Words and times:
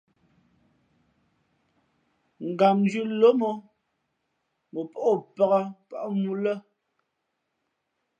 Gam 2.59 2.77
dhʉ̄ 2.91 3.05
lóm 3.19 3.39
ǒ 3.51 3.53
mα 4.73 4.81
pᾱʼ 4.91 5.01
o 5.09 5.11
pāk 5.35 5.53
pάʼ 5.89 6.05
mōō 6.21 6.33
lά. 6.43 6.55